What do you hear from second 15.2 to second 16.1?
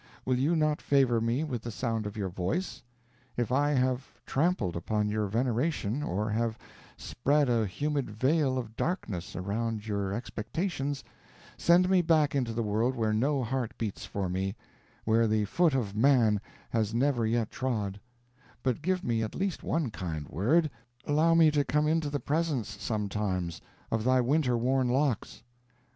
the foot of